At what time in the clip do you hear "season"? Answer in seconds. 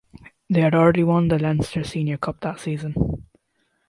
2.59-3.27